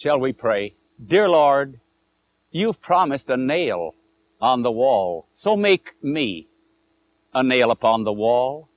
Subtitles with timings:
[0.00, 0.74] Shall we pray?
[1.08, 1.74] Dear Lord,
[2.52, 3.94] you've promised a nail
[4.40, 5.26] on the wall.
[5.34, 6.46] So make me
[7.34, 8.68] a nail upon the wall,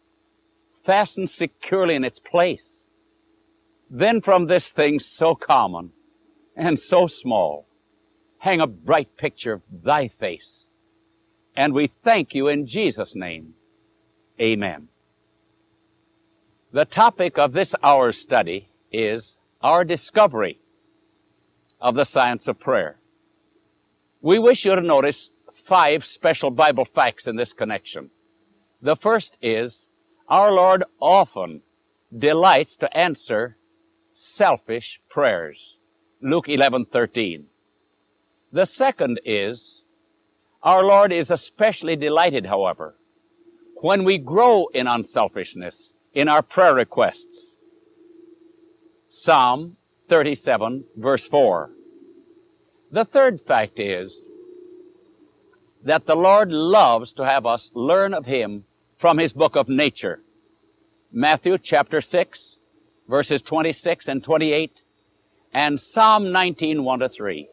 [0.84, 2.66] fastened securely in its place.
[3.92, 5.92] Then from this thing so common
[6.56, 7.68] and so small,
[8.40, 10.66] hang a bright picture of thy face.
[11.56, 13.54] And we thank you in Jesus' name.
[14.40, 14.88] Amen.
[16.74, 20.58] The topic of this hour's study is our discovery
[21.82, 22.96] of the science of prayer.
[24.22, 25.30] We wish you to notice
[25.68, 28.10] five special Bible facts in this connection.
[28.82, 29.86] The first is,
[30.30, 31.62] our Lord often
[32.18, 33.56] delights to answer
[34.20, 35.58] selfish prayers.
[36.22, 37.46] Luke 11:13.
[38.54, 39.82] The second is,
[40.62, 42.96] our Lord is especially delighted, however,
[43.82, 47.56] when we grow in unselfishness in our prayer requests.
[49.12, 49.78] Psalm
[50.12, 51.70] 37 verse 4.
[52.92, 54.14] The third fact is
[55.86, 58.66] that the Lord loves to have us learn of Him
[59.00, 60.20] from His book of nature.
[61.14, 62.58] Matthew chapter 6
[63.08, 64.72] verses 26 and 28
[65.54, 67.48] and Psalm 19 1 to 3.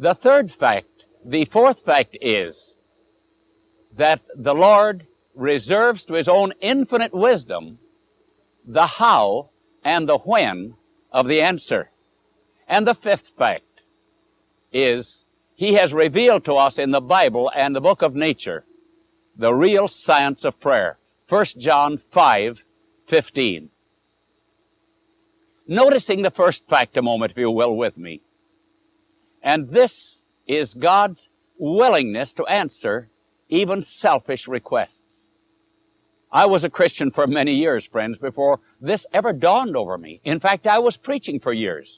[0.00, 0.88] The third fact,
[1.24, 2.72] the fourth fact is
[3.96, 5.04] that the Lord
[5.36, 7.78] reserves to His own infinite wisdom
[8.66, 9.50] the how
[9.84, 10.74] and the when
[11.12, 11.88] of the answer.
[12.68, 13.64] And the fifth fact
[14.72, 15.22] is
[15.56, 18.64] He has revealed to us in the Bible and the book of nature
[19.38, 20.98] the real science of prayer.
[21.28, 22.58] 1 John 5,
[23.08, 23.70] 15.
[25.68, 28.20] Noticing the first fact a moment, if you will, with me.
[29.42, 33.08] And this is God's willingness to answer
[33.48, 35.02] even selfish requests.
[36.30, 40.20] I was a Christian for many years, friends, before this ever dawned over me.
[40.24, 41.88] In fact, I was preaching for years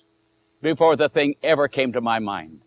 [0.63, 2.61] before the thing ever came to my mind.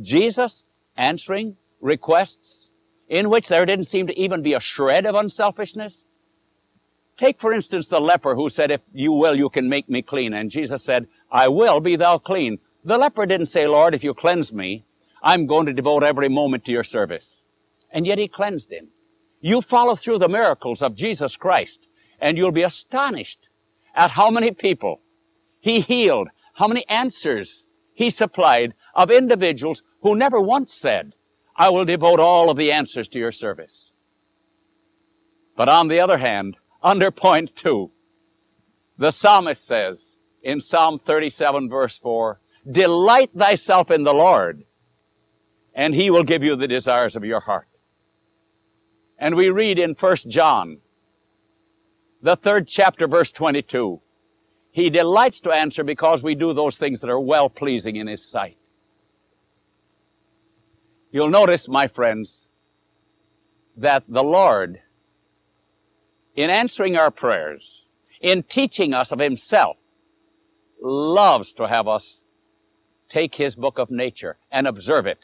[0.00, 0.62] Jesus
[0.96, 2.66] answering requests
[3.08, 6.02] in which there didn't seem to even be a shred of unselfishness.
[7.18, 10.32] Take, for instance, the leper who said, if you will, you can make me clean.
[10.32, 12.58] And Jesus said, I will, be thou clean.
[12.84, 14.84] The leper didn't say, Lord, if you cleanse me,
[15.22, 17.36] I'm going to devote every moment to your service.
[17.92, 18.88] And yet he cleansed him.
[19.42, 21.78] You follow through the miracles of Jesus Christ
[22.20, 23.40] and you'll be astonished
[23.94, 25.00] at how many people
[25.60, 27.64] he healed, how many answers
[27.94, 31.12] he supplied of individuals who never once said,
[31.56, 33.90] I will devote all of the answers to your service.
[35.56, 37.90] But on the other hand, under point two,
[38.96, 40.00] the psalmist says
[40.44, 42.38] in Psalm 37 verse 4,
[42.70, 44.62] delight thyself in the Lord
[45.74, 47.66] and he will give you the desires of your heart.
[49.22, 50.78] And we read in 1 John,
[52.22, 54.00] the third chapter, verse 22,
[54.72, 58.28] He delights to answer because we do those things that are well pleasing in His
[58.28, 58.56] sight.
[61.12, 62.36] You'll notice, my friends,
[63.76, 64.80] that the Lord,
[66.34, 67.62] in answering our prayers,
[68.20, 69.76] in teaching us of Himself,
[70.82, 72.18] loves to have us
[73.08, 75.20] take His book of nature and observe it.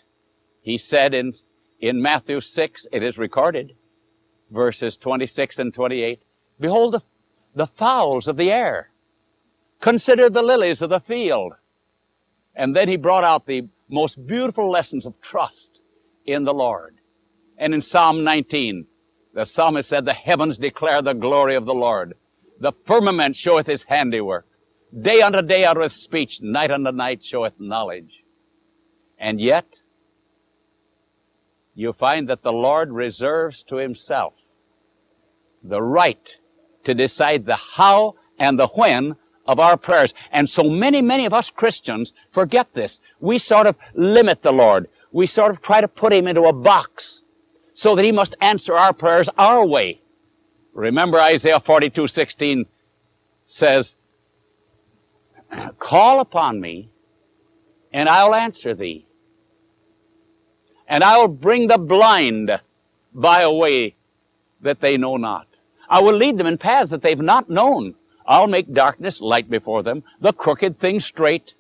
[0.63, 1.33] He said in,
[1.81, 3.73] in Matthew 6, it is recorded,
[4.51, 6.21] verses 26 and 28.
[6.61, 7.03] Behold the,
[7.55, 8.89] the fowls of the air.
[9.81, 11.53] Consider the lilies of the field.
[12.55, 15.71] And then he brought out the most beautiful lessons of trust
[16.27, 16.97] in the Lord.
[17.57, 18.87] And in Psalm 19,
[19.35, 22.15] the psalmist said, The heavens declare the glory of the Lord.
[22.61, 24.47] The firmament showeth his handiwork.
[24.99, 28.25] Day unto day uttereth speech, night unto night showeth knowledge.
[29.19, 29.67] And yet,
[31.79, 34.33] you find that the Lord reserves to himself
[35.63, 36.37] the right
[36.83, 39.15] to decide the how and the when
[39.47, 40.13] of our prayers.
[40.33, 43.01] And so many, many of us Christians forget this.
[43.21, 44.89] We sort of limit the Lord.
[45.13, 47.23] We sort of try to put Him into a box
[47.75, 50.01] so that He must answer our prayers our way.
[50.75, 52.67] Remember Isaiah 42, 16
[53.47, 53.95] says,
[55.79, 56.89] Call upon me,
[57.93, 59.08] and I'll answer thee.
[60.89, 62.51] And I'll bring the blind
[63.15, 63.95] by a way
[64.63, 65.47] that they know not.
[65.89, 67.95] I will lead them in paths that they've not known.
[68.27, 71.53] I'll make darkness light before them, the crooked things straight.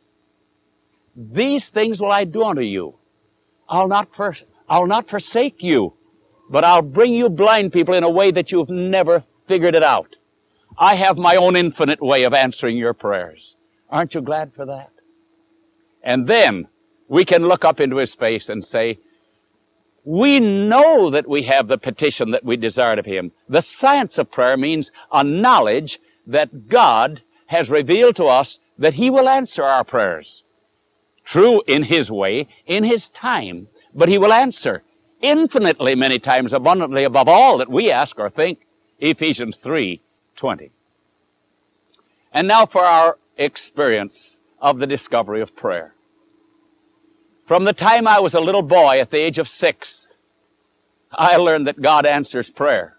[1.16, 2.94] These things will I do unto you.
[3.68, 4.08] I'll not,
[4.68, 5.94] I'll not forsake you,
[6.50, 10.08] but I'll bring you blind people in a way that you've never figured it out.
[10.78, 13.54] I have my own infinite way of answering your prayers.
[13.90, 14.90] Aren't you glad for that?
[16.02, 16.68] And then
[17.08, 18.98] we can look up into his face and say,
[20.08, 23.30] we know that we have the petition that we desired of Him.
[23.50, 29.10] The science of prayer means a knowledge that God has revealed to us that He
[29.10, 30.42] will answer our prayers.
[31.26, 34.82] True, in His way, in His time, but He will answer
[35.20, 38.60] infinitely many times abundantly above all that we ask or think.
[39.00, 40.00] Ephesians 3,
[40.36, 40.70] 20.
[42.32, 45.92] And now for our experience of the discovery of prayer.
[47.48, 50.06] From the time I was a little boy at the age of six,
[51.10, 52.92] I learned that God answers prayer.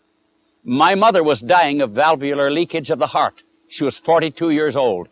[0.65, 3.35] My mother was dying of valvular leakage of the heart.
[3.69, 5.07] She was 42 years old.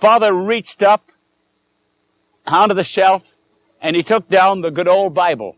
[0.00, 1.02] Father reached up
[2.46, 3.22] onto the shelf
[3.82, 5.56] and he took down the good old Bible.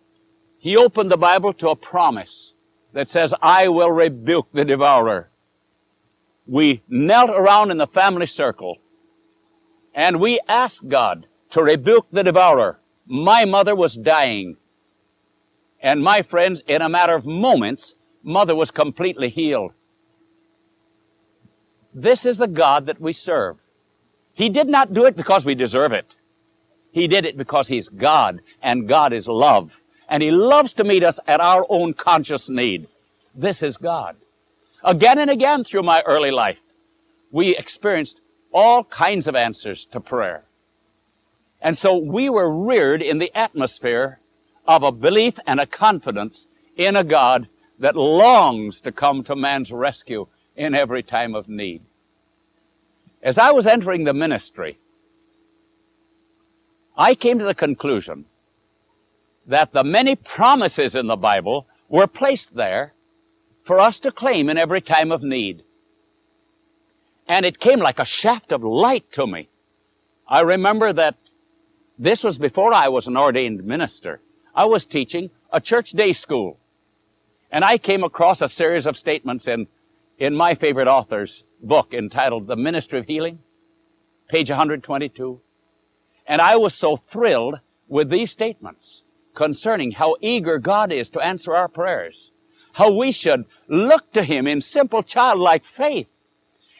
[0.58, 2.50] He opened the Bible to a promise
[2.92, 5.30] that says, I will rebuke the devourer.
[6.48, 8.78] We knelt around in the family circle
[9.94, 12.78] and we asked God to rebuke the devourer.
[13.06, 14.56] My mother was dying.
[15.82, 19.72] And my friends, in a matter of moments, mother was completely healed.
[21.94, 23.56] This is the God that we serve.
[24.34, 26.06] He did not do it because we deserve it.
[26.92, 29.70] He did it because He's God, and God is love.
[30.08, 32.88] And He loves to meet us at our own conscious need.
[33.34, 34.16] This is God.
[34.84, 36.58] Again and again through my early life,
[37.30, 38.20] we experienced
[38.52, 40.44] all kinds of answers to prayer.
[41.62, 44.18] And so we were reared in the atmosphere
[44.66, 47.48] of a belief and a confidence in a God
[47.78, 50.26] that longs to come to man's rescue
[50.56, 51.82] in every time of need.
[53.22, 54.76] As I was entering the ministry,
[56.96, 58.24] I came to the conclusion
[59.46, 62.92] that the many promises in the Bible were placed there
[63.66, 65.62] for us to claim in every time of need.
[67.28, 69.48] And it came like a shaft of light to me.
[70.28, 71.16] I remember that
[71.98, 74.20] this was before I was an ordained minister.
[74.54, 76.58] I was teaching a church day school.
[77.50, 79.66] And I came across a series of statements in,
[80.18, 83.38] in my favorite author's book entitled The Ministry of Healing,
[84.28, 85.38] page 122.
[86.26, 87.56] And I was so thrilled
[87.88, 89.02] with these statements
[89.34, 92.30] concerning how eager God is to answer our prayers,
[92.72, 96.08] how we should look to Him in simple childlike faith.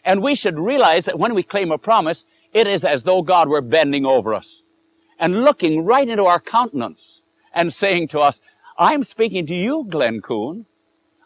[0.07, 2.25] And we should realize that when we claim a promise,
[2.55, 4.62] it is as though God were bending over us
[5.23, 7.21] and looking right into our countenance
[7.55, 8.41] and saying to us,
[8.77, 10.67] I'm speaking to you, Glenn Coon.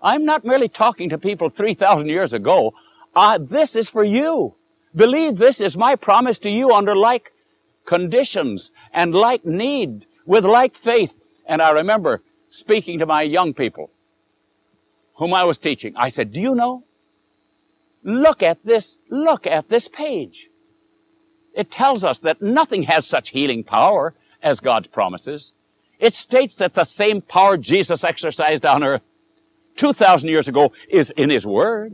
[0.03, 2.75] I'm not merely talking to people 3,000 years ago.
[3.15, 4.53] Uh, this is for you.
[4.95, 7.31] Believe this is my promise to you under like
[7.87, 11.13] conditions and like need with like faith.
[11.49, 12.21] And I remember
[12.51, 13.91] speaking to my young people
[15.17, 15.97] whom I was teaching.
[15.97, 16.83] I said, do you know?
[18.05, 20.49] Look at this, look at this page.
[21.57, 25.53] It tells us that nothing has such healing power as God's promises.
[25.99, 29.03] It states that the same power Jesus exercised on earth
[29.77, 31.93] 2,000 years ago is in His Word.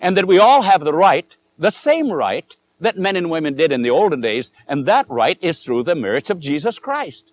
[0.00, 1.26] And that we all have the right,
[1.58, 2.46] the same right,
[2.80, 5.94] that men and women did in the olden days, and that right is through the
[5.94, 7.24] merits of Jesus Christ.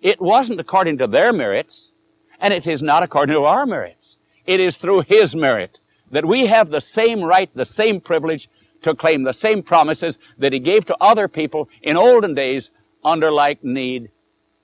[0.00, 1.90] It wasn't according to their merits,
[2.40, 4.16] and it is not according to our merits.
[4.46, 5.78] It is through His merit
[6.10, 8.48] that we have the same right, the same privilege
[8.82, 12.70] to claim the same promises that He gave to other people in olden days
[13.04, 14.10] under like need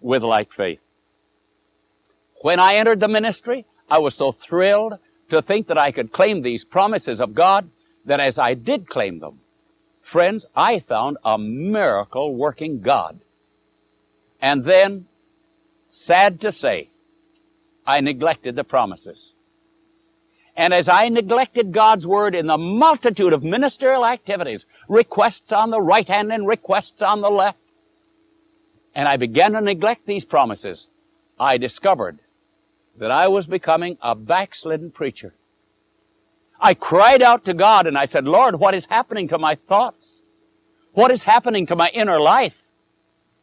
[0.01, 0.81] with like faith.
[2.43, 4.95] When I entered the ministry, I was so thrilled
[5.31, 7.69] to think that I could claim these promises of God
[8.07, 9.39] that as I did claim them,
[10.05, 13.19] friends, I found a miracle working God.
[14.41, 15.07] And then,
[15.91, 16.89] sad to say,
[17.87, 19.28] I neglected the promises.
[20.59, 25.81] And as I neglected God's Word in the multitude of ministerial activities, requests on the
[25.81, 27.61] right hand and requests on the left,
[28.93, 30.85] and I began to neglect these promises,
[31.39, 32.19] I discovered
[32.99, 35.33] that I was becoming a backslidden preacher.
[36.61, 40.21] I cried out to God and I said, Lord, what is happening to my thoughts?
[40.93, 42.61] What is happening to my inner life?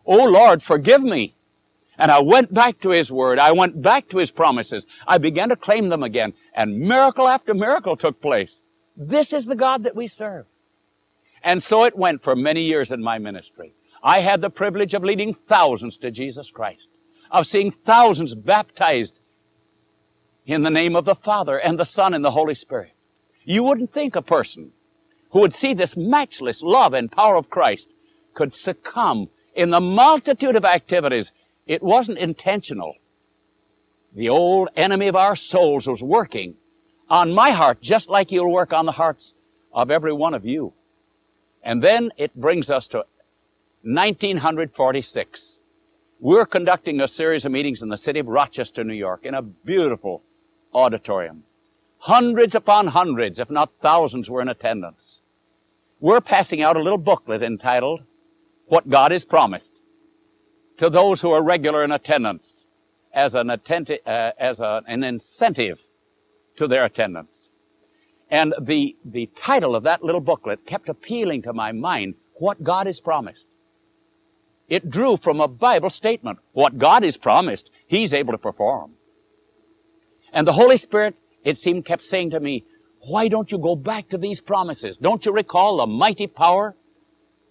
[0.05, 1.33] Oh Lord, forgive me.
[1.97, 3.39] And I went back to His Word.
[3.39, 4.85] I went back to His promises.
[5.07, 6.33] I began to claim them again.
[6.55, 8.55] And miracle after miracle took place.
[8.95, 10.45] This is the God that we serve.
[11.43, 13.71] And so it went for many years in my ministry.
[14.01, 16.87] I had the privilege of leading thousands to Jesus Christ,
[17.29, 19.13] of seeing thousands baptized
[20.45, 22.91] in the name of the Father and the Son and the Holy Spirit.
[23.43, 24.71] You wouldn't think a person
[25.31, 27.89] who would see this matchless love and power of Christ
[28.33, 31.31] could succumb in the multitude of activities.
[31.67, 32.95] It wasn't intentional.
[34.15, 36.55] The old enemy of our souls was working
[37.09, 39.33] on my heart just like he'll work on the hearts
[39.73, 40.73] of every one of you.
[41.61, 42.99] And then it brings us to
[43.83, 45.57] 1946.
[46.21, 49.41] We're conducting a series of meetings in the city of Rochester, New York, in a
[49.41, 50.23] beautiful
[50.73, 51.43] auditorium.
[51.99, 55.19] Hundreds upon hundreds, if not thousands, were in attendance.
[55.99, 58.01] we're passing out a little booklet entitled,
[58.67, 59.73] What God Has Promised,
[60.77, 62.54] to those who are regular in attendance
[63.15, 65.79] as an, attenti- uh, as a, an incentive
[66.57, 67.49] to their attendance.
[68.29, 72.87] And the, the title of that little booklet kept appealing to my mind, What God
[72.87, 73.43] Has Promised.
[74.67, 76.39] It drew from a Bible statement.
[76.51, 78.95] What God has promised, He's able to perform.
[80.33, 82.63] And the Holy Spirit, it seemed, kept saying to me,
[83.07, 84.97] why don't you go back to these promises?
[84.99, 86.75] Don't you recall the mighty power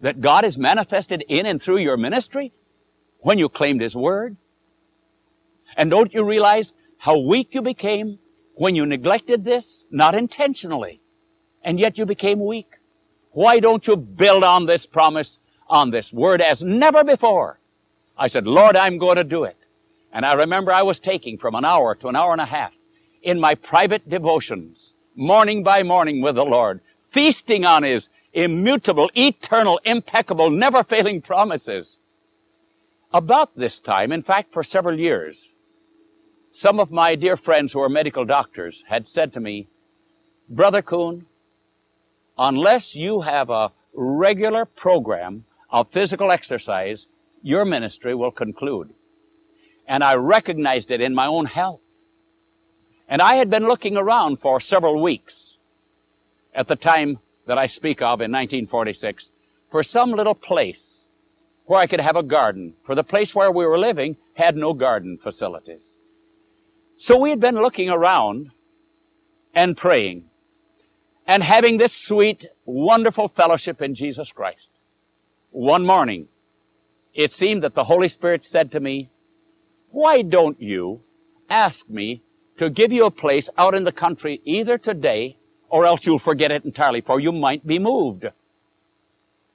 [0.01, 2.53] that God has manifested in and through your ministry
[3.21, 4.37] when you claimed His Word?
[5.77, 8.19] And don't you realize how weak you became
[8.55, 9.85] when you neglected this?
[9.91, 11.01] Not intentionally.
[11.65, 12.67] And yet you became weak.
[13.33, 15.37] Why don't you build on this promise,
[15.69, 17.59] on this Word as never before?
[18.17, 19.57] I said, Lord, I'm going to do it.
[20.13, 22.73] And I remember I was taking from an hour to an hour and a half
[23.23, 26.81] in my private devotions morning by morning with the Lord,
[27.13, 31.97] feasting on His immutable, eternal, impeccable, never failing promises.
[33.13, 35.39] About this time, in fact, for several years,
[36.57, 39.67] some of my dear friends who are medical doctors had said to me,
[40.49, 41.27] Brother Coon,
[42.39, 47.07] unless you have a regular program of physical exercise,
[47.43, 48.91] your ministry will conclude.
[49.89, 51.81] And I recognized it in my own health.
[53.09, 55.57] And I had been looking around for several weeks
[56.55, 57.19] at the time
[57.49, 59.29] that I speak of in 1946
[59.73, 60.81] for some little place
[61.67, 64.73] where I could have a garden, for the place where we were living had no
[64.73, 65.83] garden facilities.
[66.99, 68.51] So we had been looking around
[69.55, 70.25] and praying
[71.27, 74.67] and having this sweet, wonderful fellowship in Jesus Christ.
[75.51, 76.29] One morning,
[77.15, 79.09] it seemed that the Holy Spirit said to me,
[79.91, 81.01] why don't you
[81.49, 82.21] ask me
[82.59, 85.37] to give you a place out in the country either today
[85.69, 88.27] or else you'll forget it entirely, for you might be moved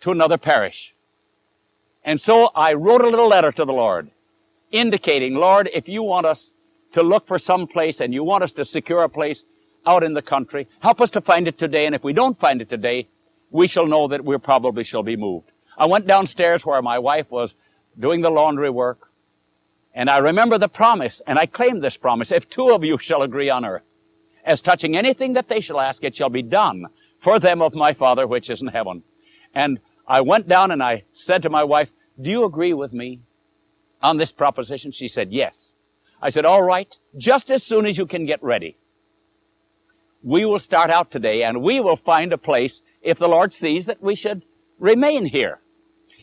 [0.02, 0.92] to another parish.
[2.04, 4.10] And so I wrote a little letter to the Lord,
[4.72, 6.50] indicating, Lord, if you want us
[6.94, 9.44] to look for some place and you want us to secure a place
[9.86, 12.62] out in the country, help us to find it today, and if we don't find
[12.62, 13.08] it today,
[13.52, 15.50] we shall know that we probably shall be moved.
[15.78, 17.56] I went downstairs where my wife was
[17.98, 19.08] doing the laundry work,
[19.94, 22.32] and I remember the promise, and I claim this promise.
[22.32, 23.84] If two of you shall agree on earth,
[24.46, 26.88] as touching anything that they shall ask, it shall be done
[27.24, 29.04] for them of my Father which is in heaven.
[29.54, 31.90] And I went down and I said to my wife,
[32.22, 33.20] do you agree with me
[34.02, 34.92] on this proposition?
[34.92, 35.54] She said, yes.
[36.22, 38.76] I said, all right, just as soon as you can get ready.
[40.24, 43.86] We will start out today and we will find a place if the Lord sees
[43.86, 44.44] that we should
[44.78, 45.60] remain here.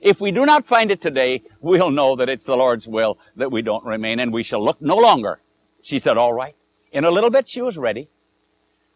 [0.03, 3.51] If we do not find it today, we'll know that it's the Lord's will that
[3.51, 5.41] we don't remain and we shall look no longer.
[5.83, 6.55] She said, all right.
[6.93, 8.09] In a little bit she was ready.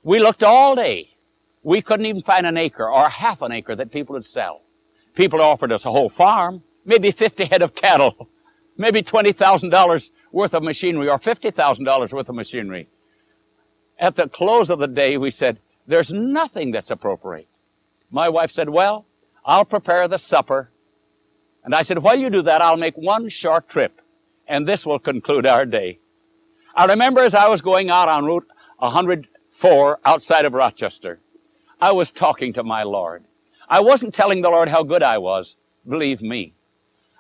[0.03, 1.11] We looked all day.
[1.63, 4.63] We couldn't even find an acre or half an acre that people would sell.
[5.15, 8.29] People offered us a whole farm, maybe 50 head of cattle,
[8.77, 12.89] maybe $20,000 worth of machinery or $50,000 worth of machinery.
[13.99, 17.49] At the close of the day, we said, there's nothing that's appropriate.
[18.11, 19.07] My wife said, well,
[19.45, 20.71] I'll prepare the supper
[21.65, 24.01] and I said, while you do that, I'll make one short trip,
[24.49, 25.99] and this will conclude our day.
[26.75, 28.47] I remember as I was going out on Route
[28.79, 31.19] 104 outside of Rochester,
[31.81, 33.23] I was talking to my Lord.
[33.69, 35.55] I wasn't telling the Lord how good I was,
[35.89, 36.55] believe me.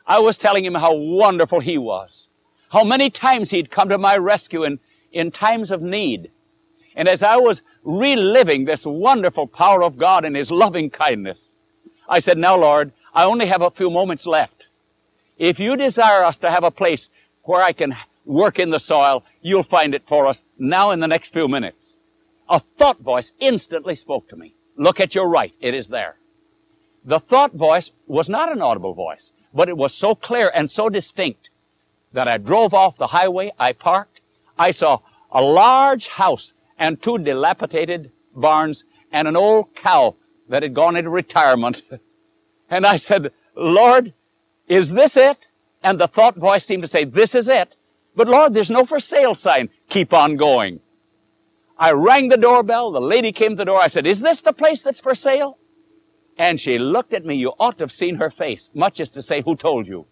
[0.07, 2.20] I was telling Him how wonderful He was,
[2.71, 4.79] how many times He'd come to my rescue in,
[5.13, 6.31] in times of need.
[6.97, 11.39] And as I was reliving this wonderful power of God and His loving kindness,
[12.09, 14.67] I said, now Lord, I only have a few moments left.
[15.37, 17.09] If you desire us to have a place
[17.43, 21.09] where I can work in the soil, you'll find it for us now in the
[21.09, 21.93] next few minutes.
[22.49, 24.53] A thought voice instantly spoke to me.
[24.77, 25.53] Look at your right.
[25.61, 26.17] It is there.
[27.05, 30.89] The thought voice was not an audible voice, but it was so clear and so
[30.89, 31.49] distinct
[32.13, 33.53] that I drove off the highway.
[33.59, 34.21] I parked.
[34.59, 35.01] I saw
[35.31, 40.15] a large house and two dilapidated barns and an old cow
[40.49, 41.83] that had gone into retirement
[42.71, 44.15] And I said, Lord,
[44.69, 45.37] is this it?
[45.83, 47.75] And the thought voice seemed to say, this is it.
[48.15, 49.71] But Lord, there's no for sale sign.
[49.89, 50.81] Keep on going.
[51.77, 52.93] I rang the doorbell.
[52.93, 53.83] The lady came to the door.
[53.83, 55.59] I said, is this the place that's for sale?
[56.39, 57.37] And she looked at me.
[57.37, 60.07] You ought to have seen her face, much as to say, who told you?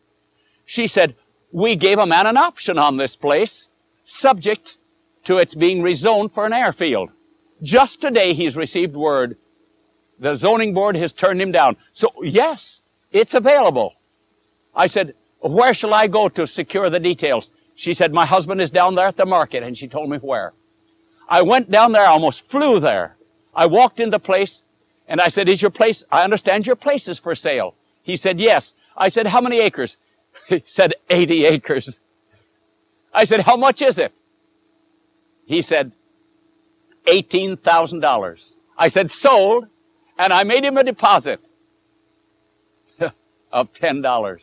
[0.64, 1.14] She said,
[1.52, 3.68] we gave a man an option on this place,
[4.04, 4.76] subject
[5.24, 7.10] to its being rezoned for an airfield.
[7.62, 9.36] Just today he's received word
[10.20, 11.76] the zoning board has turned him down.
[11.94, 12.80] So yes,
[13.12, 13.94] it's available.
[14.74, 17.48] I said, where shall I go to secure the details?
[17.76, 20.52] She said, my husband is down there at the market, and she told me where.
[21.28, 23.16] I went down there, I almost flew there.
[23.54, 24.62] I walked in the place,
[25.08, 27.74] And I said, is your place, I understand your place is for sale.
[28.02, 28.74] He said, yes.
[28.96, 29.96] I said, how many acres?
[30.50, 32.00] He said, 80 acres.
[33.12, 34.12] I said, how much is it?
[35.46, 35.92] He said,
[37.06, 38.38] $18,000.
[38.78, 39.66] I said, sold.
[40.18, 41.40] And I made him a deposit
[43.52, 44.38] of $10.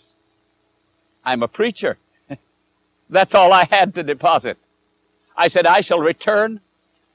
[1.26, 1.98] I'm a preacher.
[3.10, 4.58] That's all I had to deposit.
[5.36, 6.62] I said, I shall return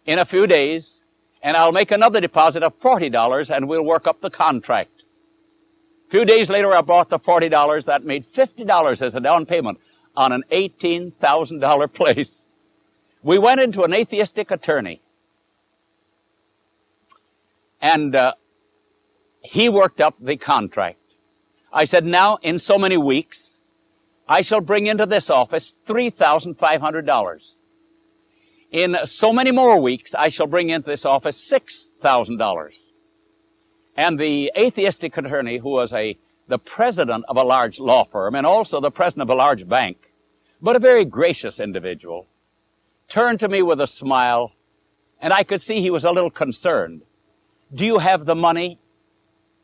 [0.06, 0.98] in a few days
[1.42, 4.90] and I'll make another deposit of $40 and we'll work up the contract.
[6.10, 7.84] A few days later, I bought the $40.
[7.84, 9.78] That made $50 as a down payment
[10.16, 12.28] on an $18,000 place.
[13.22, 15.00] We went into an atheistic attorney.
[17.80, 18.32] And uh,
[19.44, 20.98] he worked up the contract.
[21.72, 23.48] I said, now, in so many weeks,
[24.28, 27.38] I shall bring into this office $3,500.
[28.72, 31.38] In so many more weeks, I shall bring into this office
[32.02, 32.70] $6,000.
[33.96, 36.16] And the atheistic attorney, who was a,
[36.48, 39.98] the president of a large law firm and also the president of a large bank,
[40.62, 42.26] but a very gracious individual,
[43.08, 44.52] turned to me with a smile,
[45.20, 47.02] and I could see he was a little concerned.
[47.74, 48.78] Do you have the money,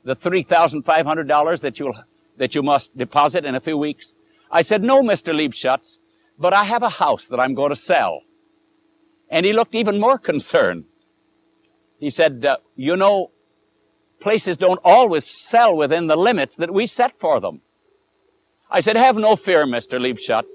[0.04, 1.94] the $3,500 that you'll,
[2.38, 4.10] that you must deposit in a few weeks?
[4.50, 5.34] I said, no, Mr.
[5.34, 5.96] Liebschutz,
[6.38, 8.20] but I have a house that I'm going to sell.
[9.30, 10.84] And he looked even more concerned.
[11.98, 13.30] He said, uh, you know,
[14.20, 17.60] places don't always sell within the limits that we set for them.
[18.70, 20.00] I said, have no fear, Mr.
[20.00, 20.50] Liebschutz.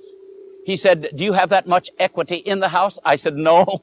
[0.65, 2.99] He said, do you have that much equity in the house?
[3.03, 3.81] I said, no.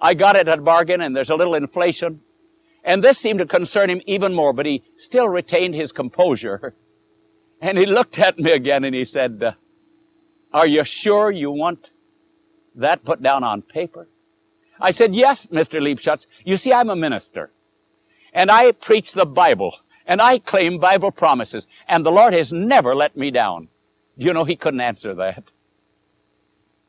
[0.00, 2.20] I got it at bargain and there's a little inflation.
[2.84, 6.74] And this seemed to concern him even more, but he still retained his composure.
[7.60, 9.52] And he looked at me again and he said, uh,
[10.52, 11.78] are you sure you want
[12.74, 14.06] that put down on paper?
[14.78, 15.80] I said, yes, Mr.
[15.80, 16.26] Liebschutz.
[16.44, 17.50] You see, I'm a minister.
[18.34, 19.74] And I preach the Bible.
[20.06, 21.66] And I claim Bible promises.
[21.88, 23.68] And the Lord has never let me down.
[24.18, 25.44] Do you know he couldn't answer that?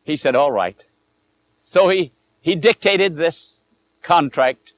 [0.03, 0.75] He said, all right.
[1.63, 3.55] So he, he dictated this
[4.03, 4.73] contract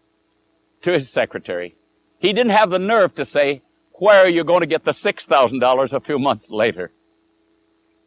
[0.84, 1.74] to his secretary.
[2.20, 3.62] He didn't have the nerve to say,
[4.00, 6.92] where are you going to get the $6,000 a few months later?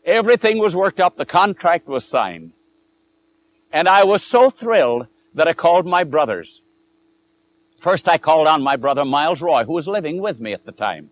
[0.07, 1.17] Everything was worked up.
[1.17, 2.53] The contract was signed.
[3.73, 6.61] And I was so thrilled that I called my brothers.
[7.83, 10.73] First I called on my brother Miles Roy, who was living with me at the
[10.73, 11.11] time,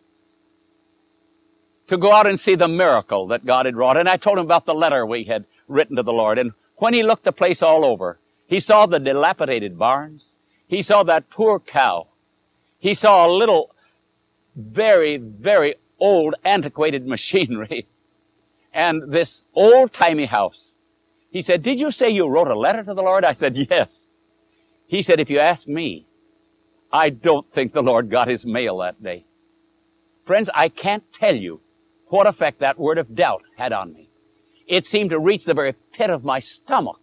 [1.89, 3.97] to go out and see the miracle that God had wrought.
[3.97, 6.39] And I told him about the letter we had written to the Lord.
[6.39, 10.25] And when he looked the place all over, he saw the dilapidated barns.
[10.69, 12.09] He saw that poor cow.
[12.81, 13.71] He saw a little,
[14.55, 17.87] very, very old, antiquated machinery.
[18.75, 20.59] And this old-timey house.
[21.31, 23.25] He said, did you say you wrote a letter to the Lord?
[23.25, 23.91] I said, yes.
[24.87, 26.07] He said, if you ask me,
[26.93, 29.25] I don't think the Lord got his mail that day.
[30.27, 31.61] Friends, I can't tell you
[32.09, 34.09] what effect that word of doubt had on me.
[34.67, 36.99] It seemed to reach the very pit of my stomach.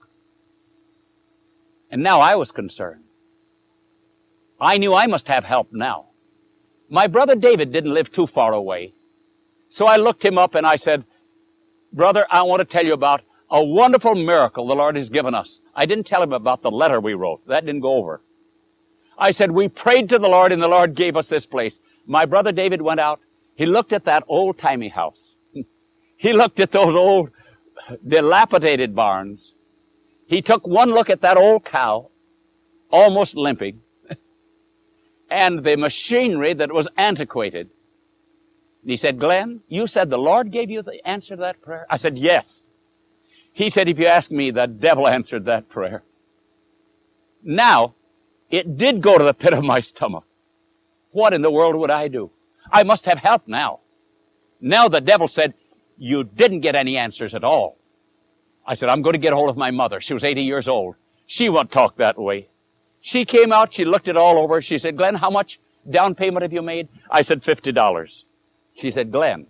[1.92, 3.04] And now I was concerned.
[4.60, 6.06] I knew I must have help now.
[6.90, 8.94] My brother David didn't live too far away.
[9.70, 11.04] So I looked him up and I said,
[11.94, 15.60] Brother, I want to tell you about a wonderful miracle the Lord has given us.
[15.76, 17.46] I didn't tell him about the letter we wrote.
[17.48, 18.22] That didn't go over.
[19.18, 21.78] I said, we prayed to the Lord and the Lord gave us this place.
[22.08, 23.20] My brother David went out.
[23.58, 25.18] He looked at that old-timey house.
[26.18, 27.32] he looked at those old
[28.08, 29.52] dilapidated barns.
[30.28, 32.10] He took one look at that old cow,
[32.92, 33.80] almost limping,
[35.32, 37.68] and the machinery that was antiquated.
[38.82, 41.88] And he said, Glenn, you said the Lord gave you the answer to that prayer?
[41.90, 42.68] I said, yes.
[43.54, 46.04] He said, if you ask me, the devil answered that prayer.
[47.44, 47.95] Now,
[48.50, 50.24] it did go to the pit of my stomach.
[51.12, 52.32] What in the world would I do?
[52.72, 53.80] I must have help now.
[54.62, 55.54] Now the devil said,
[55.98, 57.78] you didn't get any answers at all.
[58.68, 60.02] I said, I'm going to get hold of my mother.
[60.02, 60.96] She was 80 years old.
[61.28, 62.48] She won't talk that way.
[63.02, 64.62] She came out, she looked it all over.
[64.62, 66.88] She said, Glenn, how much down payment have you made?
[67.10, 68.10] I said, $50.
[68.76, 69.46] She said, Glenn,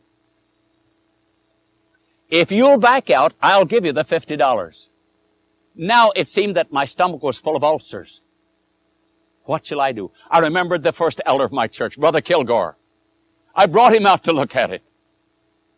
[2.29, 4.71] if you'll back out, I'll give you the $50.
[5.75, 8.19] Now it seemed that my stomach was full of ulcers.
[9.45, 10.11] What shall I do?
[10.29, 12.77] I remembered the first elder of my church, Brother Kilgore.
[13.55, 14.81] I brought him out to look at it.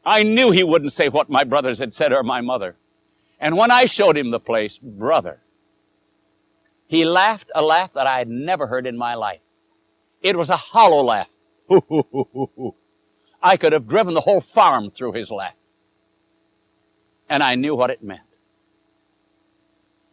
[0.06, 2.75] I knew he wouldn't say what my brothers had said or my mother.
[3.39, 5.38] And when I showed him the place, brother,
[6.88, 9.41] he laughed a laugh that I had never heard in my life.
[10.21, 11.27] It was a hollow laugh.
[13.43, 15.53] I could have driven the whole farm through his laugh
[17.30, 18.21] and I knew what it meant.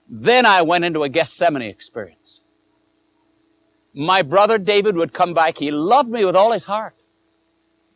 [0.09, 2.24] Then I went into a Gethsemane experience.
[3.95, 5.57] My brother David would come back.
[5.57, 6.95] He loved me with all his heart.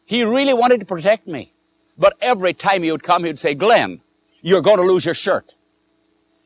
[0.07, 1.53] He really wanted to protect me.
[1.99, 4.01] But every time he would come, he would say, Glenn,
[4.41, 5.53] you're going to lose your shirt.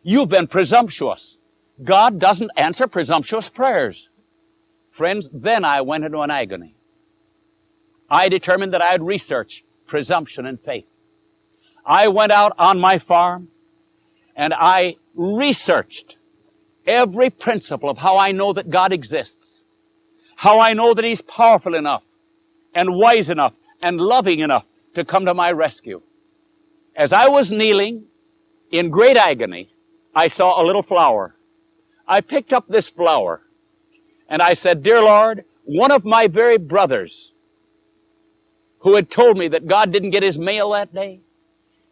[0.02, 1.36] You've been presumptuous.
[1.82, 4.08] God doesn't answer presumptuous prayers.
[4.96, 6.74] Friends, then I went into an agony.
[8.10, 10.86] I determined that I'd research presumption and faith.
[11.84, 13.48] I went out on my farm
[14.36, 16.16] and I researched
[16.86, 19.41] every principle of how I know that God exists,
[20.42, 22.02] how I know that He's powerful enough
[22.74, 24.64] and wise enough and loving enough
[24.96, 26.02] to come to my rescue.
[26.96, 28.04] As I was kneeling
[28.72, 29.70] in great agony,
[30.16, 31.36] I saw a little flower.
[32.08, 33.40] I picked up this flower
[34.28, 37.30] and I said, Dear Lord, one of my very brothers
[38.80, 41.20] who had told me that God didn't get his mail that day,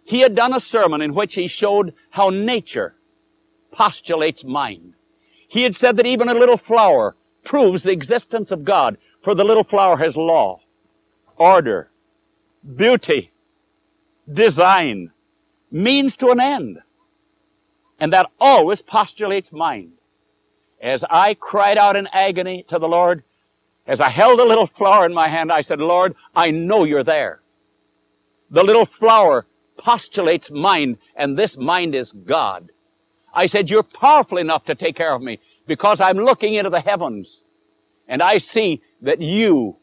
[0.05, 2.95] he had done a sermon in which he showed how nature
[3.71, 4.95] postulates mind.
[5.49, 9.45] He had said that even a little flower proves the existence of God, for the
[9.45, 10.61] little flower has law,
[11.37, 11.89] order,
[12.77, 13.31] beauty,
[14.33, 15.11] design,
[15.71, 16.79] means to an end.
[17.99, 19.93] And that always postulates mind.
[20.81, 23.23] As I cried out in agony to the Lord,
[23.87, 27.05] as I held the little flower in my hand, I said, Lord, I know you're
[27.05, 27.41] there.
[28.51, 29.45] The little flower
[29.77, 32.71] postulates mind, and this mind is God.
[33.33, 35.39] I said, you're powerful enough to take care of me
[35.71, 37.39] because I'm looking into the heavens
[38.09, 39.77] and I see that you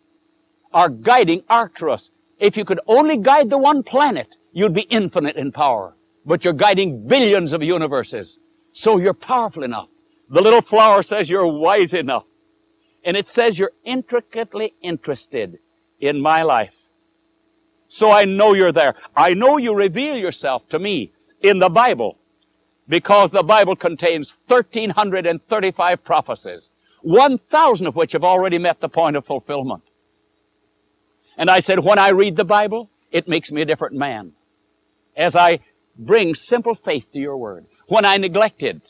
[0.74, 2.10] are guiding Arcturus.
[2.42, 5.96] If you could only guide the one planet, you'd be infinite in power.
[6.26, 8.38] But you're guiding billions of universes.
[8.74, 9.88] So you're powerful enough.
[10.30, 12.26] The little flower says you're wise enough.
[13.06, 15.58] And it says you're intricately interested
[16.02, 16.76] in my life.
[17.88, 18.96] So I know you're there.
[19.16, 22.18] I know you reveal yourself to me in the Bible
[22.88, 26.68] because the Bible contains 1,335 prophecies,
[27.02, 29.84] 1,000 of which have already met the point of fulfillment.
[31.38, 34.34] And I said, when I read the Bible, it makes me a different man.
[35.16, 35.60] As I
[35.98, 37.66] bring simple faith to your word.
[37.88, 38.82] When I neglect it,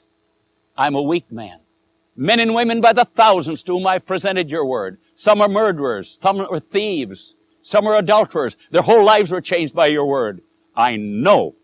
[0.77, 1.59] I'm a weak man.
[2.15, 4.97] Men and women by the thousands to whom I've presented your word.
[5.15, 7.33] Some are murderers, some are thieves,
[7.63, 8.57] some are adulterers.
[8.71, 10.41] Their whole lives were changed by your word.
[10.75, 11.55] I know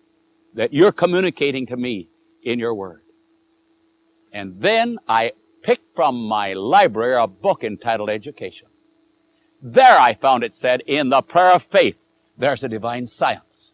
[0.53, 2.09] that you're communicating to me
[2.43, 3.01] in your word.
[4.31, 5.31] And then I
[5.63, 8.67] picked from my library a book entitled Education.
[9.61, 11.97] There I found it said, in the prayer of faith,
[12.37, 13.71] there's a divine science.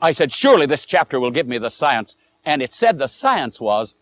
[0.00, 2.14] I said, surely this chapter will give me the science.
[2.44, 3.94] And it said the science was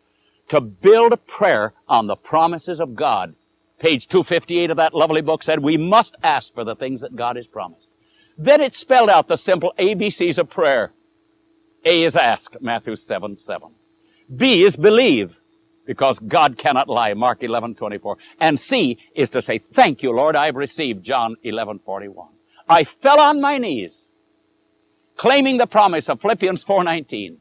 [0.50, 3.34] to build a prayer on the promises of God.
[3.80, 7.36] Page 258 of that lovely book said, we must ask for the things that God
[7.36, 7.86] has promised.
[8.36, 10.92] Then it spelled out the simple ABCs of prayer.
[11.84, 13.70] A is ask, Matthew 7, 7.
[14.36, 15.34] B is believe,
[15.86, 18.16] because God cannot lie, Mark 11, 24.
[18.40, 22.28] And C is to say, thank you, Lord, I've received, John 11, 41.
[22.68, 23.96] I fell on my knees,
[25.16, 27.38] claiming the promise of Philippians 4, 19.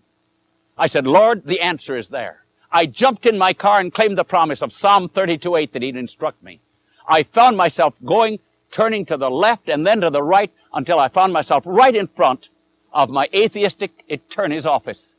[0.77, 2.43] I said, Lord, the answer is there.
[2.71, 5.95] I jumped in my car and claimed the promise of Psalm 32, 8 that he'd
[5.95, 6.61] instruct me.
[7.07, 8.39] I found myself going,
[8.71, 12.07] turning to the left and then to the right until I found myself right in
[12.07, 12.49] front
[12.93, 15.13] of my atheistic attorney's office.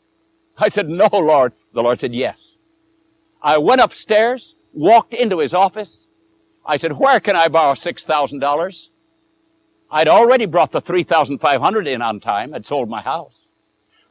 [0.57, 1.53] I said, no, Lord.
[1.75, 2.45] The Lord said, yes.
[3.43, 6.05] I went upstairs, walked into his office.
[6.67, 8.87] I said, where can I borrow $6,000?
[9.91, 12.53] I'd already brought the 3,500 in on time.
[12.53, 13.35] I'd sold my house.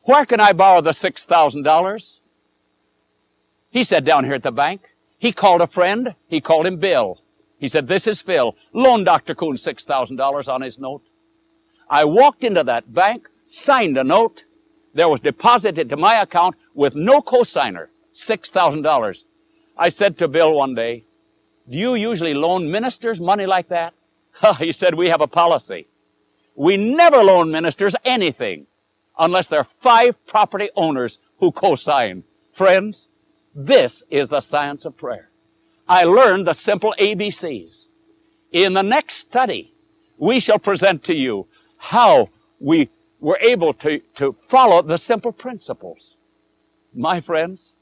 [0.03, 2.13] Where can I borrow the $6,000?
[3.71, 4.81] He said down here at the bank.
[5.19, 6.15] He called a friend.
[6.29, 7.19] He called him Bill.
[7.59, 8.55] He said, this is Phil.
[8.73, 9.35] Loan Dr.
[9.35, 11.01] Coon $6,000 on his note.
[11.89, 14.41] I walked into that bank, signed a note.
[14.93, 19.17] There was deposited to my account with no cosigner, $6,000.
[19.77, 21.03] I said to Bill one day,
[21.69, 23.93] do you usually loan ministers money like that?
[24.59, 25.85] he said, we have a policy.
[26.55, 28.65] We never loan ministers anything
[29.17, 32.23] unless there are five property owners who co-sign.
[32.55, 33.05] Friends,
[33.55, 35.29] this is the science of prayer.
[35.87, 37.83] I learned the simple ABCs.
[38.51, 39.71] In the next study,
[40.19, 41.45] we shall present to you
[41.77, 46.15] how we were able to, to follow the simple principles.
[46.93, 47.73] My friends,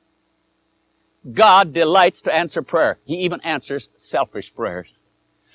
[1.32, 3.00] God delights to answer prayer.
[3.06, 4.88] He even answers selfish prayers.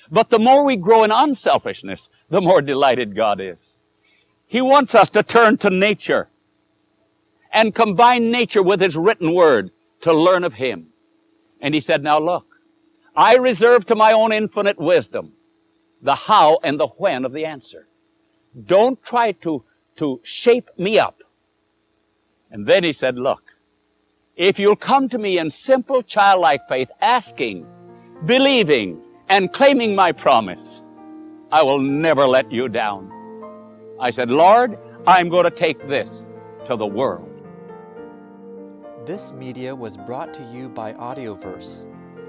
[0.09, 3.57] But the more we grow in unselfishness, the more delighted God is.
[4.47, 6.27] He wants us to turn to nature
[7.53, 9.69] and combine nature with His written word
[10.01, 10.87] to learn of Him.
[11.61, 12.45] And He said, now look,
[13.15, 15.31] I reserve to my own infinite wisdom
[16.01, 17.85] the how and the when of the answer.
[18.65, 19.63] Don't try to,
[19.97, 21.15] to shape me up.
[22.51, 23.41] And then he said, look,
[24.35, 27.65] if you'll come to me in simple childlike faith, asking,
[28.25, 30.81] believing, and claiming my promise,
[31.51, 33.09] I will never let you down.
[33.99, 34.77] I said, Lord,
[35.07, 36.23] I'm going to take this
[36.67, 37.27] to the world.
[39.05, 41.87] This media was brought to you by Audioverse,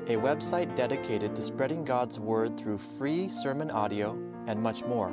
[0.09, 4.12] a website dedicated to spreading God's Word through free sermon audio
[4.46, 5.12] and much more.